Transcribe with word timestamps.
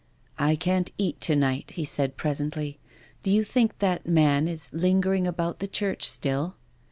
"I 0.49 0.55
can't 0.55 0.91
cat 0.97 1.21
to 1.21 1.35
night," 1.35 1.73
he 1.75 1.85
said 1.85 2.17
presently." 2.17 2.79
Do 3.21 3.31
you 3.31 3.43
think 3.43 3.77
that 3.77 4.07
man 4.07 4.47
is 4.47 4.73
lingering 4.73 5.27
about 5.27 5.59
the 5.59 5.67
church 5.67 6.09
still?" 6.09 6.55